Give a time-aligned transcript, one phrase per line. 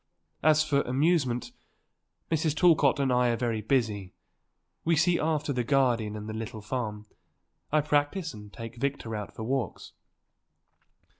[0.41, 1.51] As for amusement,
[2.31, 2.55] Mrs.
[2.55, 4.13] Talcott and I are very busy;
[4.83, 7.05] we see after the garden and the little farm;
[7.71, 9.91] I practice and take Victor out for walks."